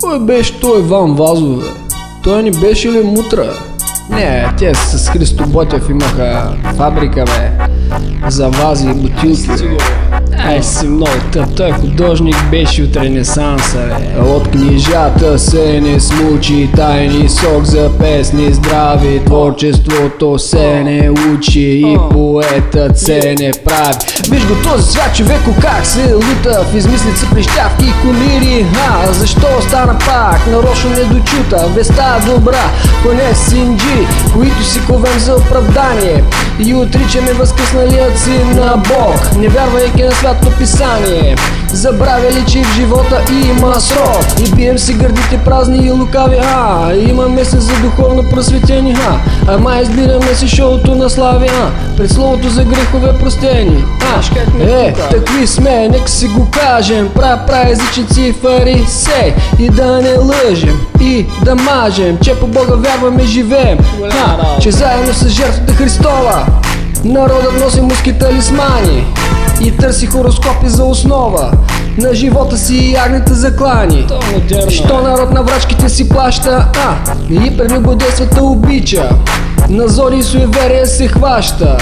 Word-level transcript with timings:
Кой 0.00 0.20
беше 0.20 0.60
той 0.60 0.80
Иван 0.80 1.14
Вазов, 1.14 1.58
бе? 1.58 1.66
Той 2.22 2.42
не 2.42 2.50
беше 2.50 2.92
ли 2.92 3.02
мутра? 3.02 3.52
Не, 4.10 4.54
те 4.58 4.74
с 4.74 5.10
Христо 5.10 5.46
Ботев 5.46 5.88
имаха 5.90 6.56
фабрика, 6.76 7.24
бе, 7.24 7.50
за 8.28 8.48
вази 8.48 8.88
и 8.88 8.92
бутилки. 8.92 9.48
Ай 10.38 10.62
си 10.62 10.86
много 10.86 11.12
тъп, 11.32 11.46
той 11.56 11.72
художник 11.72 12.36
беше 12.50 12.82
от 12.82 12.96
Ренесанса, 12.96 13.78
бе. 13.78 14.20
От 14.20 14.48
книжата 14.48 15.38
се 15.38 15.80
не 15.80 16.00
смучи, 16.00 16.68
тайни 16.76 17.28
сок 17.28 17.64
за 17.64 17.90
песни, 17.98 18.52
здрави, 18.52 19.20
творчеството 19.26 20.38
се 20.38 20.84
не 20.84 21.10
учи 21.10 21.60
и 21.60 21.98
поетът 22.10 22.98
се 22.98 23.34
не 23.38 23.50
прави. 23.64 23.94
Виж 24.30 24.46
го 24.46 24.54
този 24.64 24.92
свят 24.92 25.16
човеко 25.16 25.50
как 25.60 25.86
се 25.86 26.14
лута 26.14 26.64
в 26.72 26.76
измислица 26.76 27.26
прищявки 27.34 27.84
и 27.84 27.92
комири. 28.02 28.66
А, 28.90 29.12
защо 29.12 29.46
стана 29.60 29.98
пак? 29.98 30.46
Нарочно 30.46 30.90
не 30.90 31.04
дочута, 31.04 31.66
веста 31.74 32.20
добра, 32.26 32.70
поне 33.02 33.34
синджи, 33.34 34.06
които 34.34 34.64
си 34.64 34.80
ковем 34.86 35.18
за 35.18 35.34
оправдание 35.34 36.24
и 36.58 36.74
отричаме 36.74 37.32
възкъсналият 37.76 38.18
си 38.18 38.44
на 38.54 38.76
Бог, 38.76 39.36
не 39.36 39.48
вярвайки 39.48 40.02
на 40.02 40.12
свято 40.12 40.50
писание. 40.58 41.36
Забравяли, 41.72 42.44
че 42.48 42.62
в 42.62 42.74
живота 42.74 43.22
има 43.32 43.80
срок. 43.80 44.24
И 44.46 44.50
бием 44.54 44.78
си 44.78 44.94
гърдите 44.94 45.38
празни 45.44 45.86
и 45.86 45.90
лукави 45.90 46.36
А, 46.42 46.94
имаме 46.94 47.44
се 47.44 47.60
за 47.60 47.72
духовно 47.82 48.30
просветени 48.30 48.96
А, 49.08 49.18
ама 49.52 49.78
избираме 49.82 50.34
си 50.34 50.48
шоуто 50.48 50.94
на 50.94 51.10
слави 51.10 51.48
А, 51.48 51.96
пред 51.96 52.10
словото 52.10 52.48
за 52.48 52.64
грехове 52.64 53.18
простени 53.18 53.84
А, 54.00 54.62
е, 54.62 54.92
такви 54.92 55.46
сме, 55.46 55.88
нека 55.88 56.10
си 56.10 56.26
го 56.26 56.50
кажем. 56.50 57.08
Пра, 57.14 57.40
пра 57.46 57.70
езичници 57.70 58.22
и 58.22 58.32
фарисей 58.32 59.34
И 59.58 59.70
да 59.70 60.02
не 60.02 60.16
лъжем 60.18 60.80
и 61.00 61.26
да 61.44 61.54
мажем 61.54 62.18
Че 62.22 62.34
по 62.34 62.46
Бога 62.46 62.74
вярваме 62.74 63.24
живеем 63.24 63.78
а, 64.04 64.60
Че 64.60 64.70
заедно 64.70 65.14
с 65.14 65.28
жертвата 65.28 65.72
Христова 65.72 66.46
Народът 67.06 67.60
носи 67.64 67.80
муски 67.80 68.18
талисмани 68.18 69.06
и 69.60 69.76
търси 69.76 70.06
хороскопи 70.06 70.68
за 70.68 70.84
основа. 70.84 71.50
На 71.98 72.14
живота 72.14 72.56
си 72.56 72.76
и 72.76 72.96
агнете 72.96 73.34
заклани. 73.34 74.06
Що 74.68 75.02
народ 75.02 75.32
на 75.32 75.42
врачките 75.42 75.88
си 75.88 76.08
плаща, 76.08 76.68
а 76.76 76.94
и 77.30 77.56
прелюбодействата 77.56 78.42
обича. 78.42 79.10
На 79.68 79.88
зори 79.88 80.18
и 80.18 80.22
суеверия 80.22 80.86
се 80.86 81.08
хваща. 81.08 81.76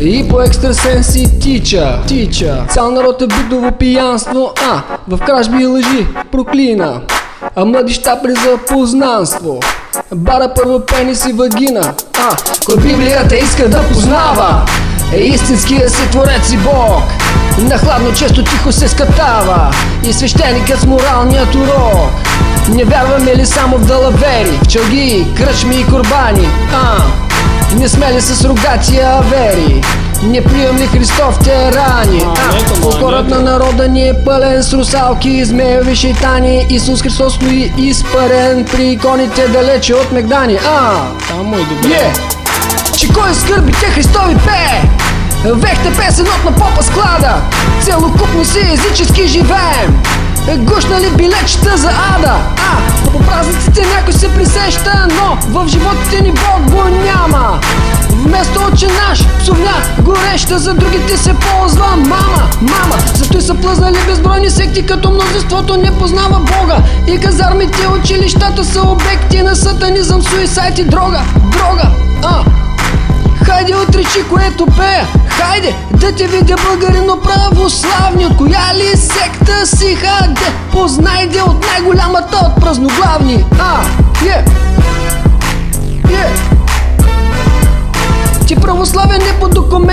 И 0.00 0.28
по 0.28 0.40
екстрасенси 0.40 1.40
тича, 1.40 1.98
тича. 2.06 2.66
Цял 2.70 2.90
народ 2.90 3.22
е 3.22 3.26
битово 3.26 3.72
пиянство, 3.72 4.52
а 4.70 4.82
В 5.08 5.18
кражби 5.18 5.62
и 5.62 5.66
лъжи 5.66 6.06
проклина. 6.32 7.00
А 7.56 7.64
млади 7.64 7.92
щапри 7.92 8.32
за 8.32 8.58
познанство 8.68 9.60
Бара 10.14 10.54
първо 10.54 10.80
пенис 10.80 11.24
и 11.24 11.32
вагина. 11.32 11.94
А, 12.18 12.36
кой 12.66 12.76
Библията 12.76 13.36
иска 13.36 13.68
да 13.68 13.82
познава? 13.82 14.64
Е 15.12 15.16
истинския 15.16 15.90
си 15.90 16.10
творец 16.10 16.52
и 16.52 16.56
Бог. 16.56 17.02
На 17.58 17.78
хладно 17.78 18.12
често 18.12 18.44
тихо 18.44 18.72
се 18.72 18.88
скатава. 18.88 19.70
И 20.04 20.12
свещеникът 20.12 20.80
с 20.80 20.86
моралният 20.86 21.54
урок. 21.54 22.10
Не 22.68 22.84
вярваме 22.84 23.36
ли 23.36 23.46
само 23.46 23.78
в 23.78 23.86
далавери, 23.86 24.58
в 24.64 24.68
чалги, 24.68 25.26
кръчми 25.36 25.76
и 25.76 25.84
курбани? 25.84 26.48
А, 26.72 26.96
не 27.76 27.88
сме 27.88 28.12
ли 28.12 28.20
с 28.20 28.44
рогатия 28.44 29.08
авери 29.08 29.82
не 30.22 30.44
прием 30.44 30.76
ли 30.76 30.86
Христов 30.86 31.38
те 31.44 31.72
рани 31.72 32.24
Фолклорът 32.98 33.28
на 33.28 33.40
народа 33.40 33.88
ни 33.88 34.08
е 34.08 34.14
пълен 34.24 34.62
с 34.62 34.72
русалки 34.72 35.44
Змееви 35.44 35.96
шейтани 35.96 36.66
Исус 36.70 37.02
Христос 37.02 37.34
стои 37.34 37.72
изпарен 37.78 38.64
При 38.64 38.84
иконите 38.84 39.48
далече 39.48 39.94
от 39.94 40.12
Мегдани. 40.12 40.58
А, 40.66 40.90
Само 41.28 41.58
и 41.58 41.64
добре. 41.64 41.88
Yeah. 41.88 42.98
Че 42.98 43.08
кой 43.08 43.34
скърби 43.34 43.72
те 43.72 43.86
Христови 43.86 44.36
пее 44.36 44.82
Вехте 45.44 45.92
песен 45.96 46.26
от 46.26 46.44
на 46.44 46.52
попа 46.52 46.82
склада. 46.82 47.34
Целокупно 47.82 48.44
си 48.44 48.60
езически 48.72 49.26
живеем. 49.26 50.02
Гушнали 50.56 51.10
билечета 51.16 51.76
за 51.76 51.90
ада? 52.16 52.34
А, 52.56 53.08
по 53.12 53.18
празниците 53.18 53.86
някой 53.96 54.12
се 54.12 54.34
присеща 54.34 55.08
Но 55.16 55.38
в 55.60 55.68
животите 55.68 56.22
ни 56.22 56.30
Бог 56.30 56.70
го 56.70 56.88
няма 56.88 57.60
Вместо 58.28 58.60
отче 58.60 58.86
наш, 58.86 59.26
псовня 59.38 59.72
гореща 60.02 60.58
За 60.58 60.74
другите 60.74 61.16
се 61.16 61.34
ползва 61.34 61.96
мама, 61.96 62.50
мама 62.60 62.96
Зато 63.14 63.38
и 63.38 63.40
са 63.40 63.54
плъзнали 63.54 63.98
безбройни 64.06 64.50
секти 64.50 64.86
Като 64.86 65.10
мнозинството 65.10 65.76
не 65.76 65.98
познава 65.98 66.38
Бога. 66.38 66.76
И 67.06 67.18
казармите 67.18 67.88
училищата 67.88 68.64
са 68.64 68.82
обекти 68.82 69.42
На 69.42 69.56
сатанизъм, 69.56 70.22
суисайт 70.22 70.78
и 70.78 70.84
дрога, 70.84 71.20
дрога. 71.52 71.90
А. 72.24 72.44
Хайде 73.44 73.74
отречи, 73.76 74.22
което 74.30 74.66
пея 74.66 75.08
Хайде, 75.28 75.74
да 75.90 76.12
те 76.12 76.26
видя 76.26 76.56
българино 76.70 77.20
православни. 77.20 78.26
От 78.26 78.36
коя 78.36 78.74
ли 78.74 78.96
секта 78.96 79.66
си 79.66 79.94
хаде 79.94 80.52
Познайде 80.72 81.42
от 81.42 81.66
най-голямата 81.66 82.36
от 82.36 82.60
празноглавни 82.60 83.07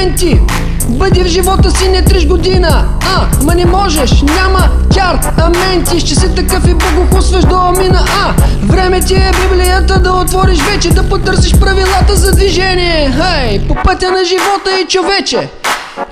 по 0.00 0.06
документи 0.06 0.40
Бъди 0.88 1.22
в 1.22 1.26
живота 1.26 1.70
си 1.70 1.88
не 1.88 2.04
триш 2.04 2.26
година. 2.26 2.84
А, 3.16 3.44
ма 3.44 3.54
не 3.54 3.64
можеш, 3.64 4.22
няма 4.22 4.68
кяр 4.94 5.18
Аменти, 5.38 6.00
ще 6.00 6.14
си 6.14 6.34
такъв 6.34 6.68
и 6.68 6.74
богохусваш 6.74 7.44
до 7.44 7.56
амина 7.56 8.04
А, 8.24 8.34
време 8.66 9.00
ти 9.00 9.14
е 9.14 9.30
Библията 9.42 10.00
да 10.00 10.12
отвориш 10.12 10.58
вече 10.62 10.90
Да 10.90 11.08
потърсиш 11.08 11.60
правилата 11.60 12.16
за 12.16 12.32
движение. 12.32 13.12
Хей, 13.20 13.68
по 13.68 13.74
пътя 13.74 14.10
на 14.10 14.24
живота 14.24 14.80
и 14.82 14.86
човече. 14.88 15.48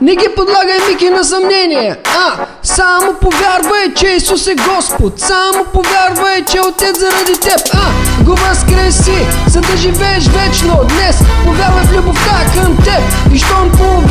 Не 0.01 0.17
ги 0.17 0.27
подлагай 0.37 0.79
мики 0.91 1.11
на 1.11 1.25
съмнение. 1.25 1.97
А, 2.05 2.47
само 2.63 3.15
повярвай, 3.21 3.95
че 3.97 4.07
Исус 4.07 4.47
е 4.47 4.55
Господ. 4.55 5.21
Само 5.21 5.65
повярвай, 5.65 6.45
че 6.45 6.61
Отец 6.61 6.99
заради 7.01 7.41
теб. 7.41 7.61
А, 7.75 8.25
го 8.25 8.31
възкреси, 8.31 9.27
за 9.47 9.61
да 9.61 9.77
живееш 9.77 10.25
вечно. 10.27 10.81
Днес 10.89 11.17
повярвай 11.45 11.85
в 11.85 11.97
любовта 11.97 12.45
към 12.55 12.77
теб 12.77 13.03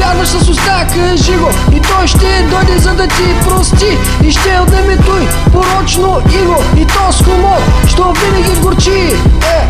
Повярваш 0.07 0.28
с 0.28 0.50
уста, 0.50 0.88
кажи 0.95 1.38
го. 1.38 1.50
И 1.75 1.81
той 1.81 2.07
ще 2.07 2.47
дойде 2.50 2.79
за 2.79 2.94
да 2.94 3.07
ти 3.07 3.35
прости. 3.47 3.97
И 4.23 4.31
ще 4.31 4.59
отнеме 4.59 4.97
той 4.97 5.28
порочно 5.51 6.22
иго. 6.41 6.63
И 6.78 6.85
то 6.85 7.12
с 7.12 7.23
хумор, 7.23 7.62
що 7.88 8.03
винаги 8.03 8.62
горчи. 8.62 9.16
Е, 9.44 9.68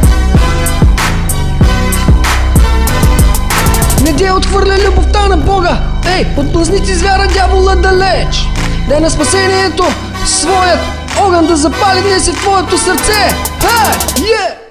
не 4.03 4.13
дей 4.13 4.31
отхвърля 4.31 4.77
любовта 4.87 5.27
на 5.27 5.37
Бога. 5.37 5.79
Ей, 6.17 6.27
отблъсни 6.37 6.77
с 6.85 7.01
вяра 7.01 7.27
дявола 7.27 7.75
далеч. 7.75 8.49
Дай 8.89 8.99
на 8.99 9.09
спасението 9.09 9.83
своят 10.25 10.79
огън 11.21 11.47
да 11.47 11.57
запали 11.57 12.01
днес 12.01 12.27
и 12.27 12.31
в 12.31 12.35
твоето 12.35 12.77
сърце. 12.77 13.35
Хей, 13.61 13.91
е! 14.21 14.21
Yeah! 14.21 14.66